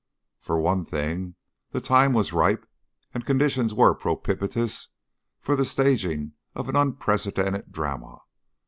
[0.39, 1.35] For one thing,
[1.69, 2.67] the time was ripe
[3.13, 4.87] and conditions were propitious
[5.39, 8.17] for the staging of an unprecedented drama.